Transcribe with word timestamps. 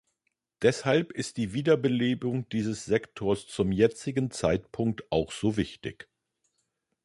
Deshalb 0.63 1.11
ist 1.11 1.37
die 1.37 1.53
Wiederbelebung 1.53 2.49
dieses 2.49 2.85
Sektors 2.85 3.45
zum 3.45 3.71
jetzigen 3.71 4.31
Zeitpunkt 4.31 5.03
auch 5.11 5.31
so 5.31 5.57
wichtig. 5.57 6.07